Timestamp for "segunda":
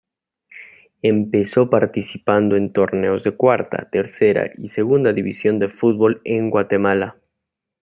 4.69-5.13